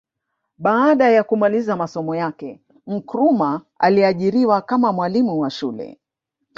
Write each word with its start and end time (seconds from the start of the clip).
Baada 0.57 1.09
ya 1.09 1.23
kumaliza 1.23 1.75
masomo 1.75 2.15
yake 2.15 2.61
Nkrumah 2.87 3.61
aliajiriwa 3.79 4.61
kama 4.61 4.93
mwalimu 4.93 5.39
wa 5.39 5.49
shule 5.49 5.99